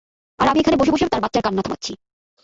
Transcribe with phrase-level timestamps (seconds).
[0.39, 1.93] আর আমি এখানে বসে বসে তার বাচ্চার কান্না থামাচ্ছি!